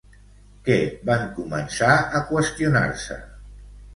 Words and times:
Què 0.67 0.77
van 1.09 1.27
començar 1.35 1.91
a 2.19 2.21
qüestionar-se? 2.31 3.21